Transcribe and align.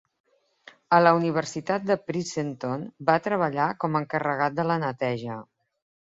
A 0.95 0.97
la 1.03 1.11
Universitat 1.17 1.85
de 1.89 1.97
Princeton 2.07 2.87
va 3.11 3.19
treballar 3.27 3.69
com 3.85 4.01
a 4.01 4.03
encarregat 4.07 4.59
de 4.63 4.69
la 4.73 4.81
neteja. 4.87 5.39